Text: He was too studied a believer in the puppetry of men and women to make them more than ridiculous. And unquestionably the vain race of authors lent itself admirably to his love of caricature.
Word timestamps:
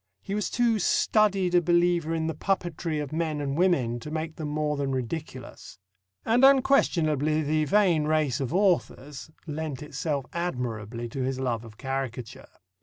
He 0.23 0.33
was 0.33 0.49
too 0.49 0.79
studied 0.79 1.53
a 1.53 1.61
believer 1.61 2.11
in 2.15 2.25
the 2.25 2.33
puppetry 2.33 2.99
of 2.99 3.13
men 3.13 3.39
and 3.39 3.55
women 3.55 3.99
to 3.99 4.09
make 4.09 4.35
them 4.35 4.47
more 4.47 4.75
than 4.75 4.89
ridiculous. 4.95 5.77
And 6.25 6.43
unquestionably 6.43 7.43
the 7.43 7.65
vain 7.65 8.05
race 8.05 8.39
of 8.39 8.51
authors 8.51 9.29
lent 9.45 9.83
itself 9.83 10.25
admirably 10.33 11.07
to 11.09 11.21
his 11.21 11.39
love 11.39 11.63
of 11.63 11.77
caricature. 11.77 12.49